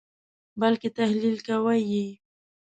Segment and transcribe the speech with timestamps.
[0.59, 2.07] بلکې تحلیل کوئ یې.